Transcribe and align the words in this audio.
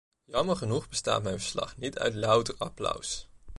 Jammer 0.25 0.55
genoeg 0.55 0.89
bestaat 0.89 1.23
mijn 1.23 1.39
verslag 1.39 1.77
niet 1.77 1.97
uit 1.99 2.15
louter 2.15 2.55
applaus. 2.57 3.27